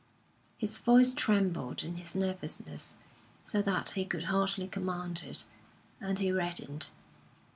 His 0.57 0.79
voice 0.79 1.13
trembled 1.13 1.83
in 1.83 1.97
his 1.97 2.15
nervousness, 2.15 2.95
so 3.43 3.61
that 3.61 3.91
he 3.91 4.03
could 4.03 4.23
hardly 4.23 4.67
command 4.67 5.21
it, 5.23 5.45
and 5.99 6.17
he 6.17 6.31
reddened. 6.31 6.89